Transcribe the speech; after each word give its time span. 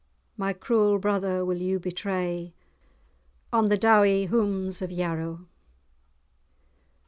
My 0.35 0.51
cruel 0.51 0.97
brother 0.97 1.45
will 1.45 1.61
you 1.61 1.79
betray, 1.79 2.55
On 3.53 3.65
the 3.67 3.77
dowie 3.77 4.27
houms[#] 4.29 4.81
of 4.81 4.91
Yarrow." 4.91 5.45